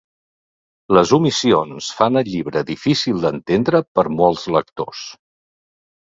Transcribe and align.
Les 0.97 1.11
omissions 1.17 1.89
fan 1.97 2.15
el 2.21 2.31
llibre 2.35 2.63
difícil 2.69 3.19
d'entendre 3.25 3.81
per 3.99 4.05
molts 4.21 4.47
lectors. 4.55 5.03